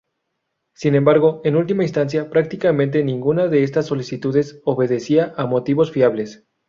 [0.73, 6.47] Sin embargo, en última instancia, prácticamente ninguna de estas solicitudes obedecía a motivos fiables.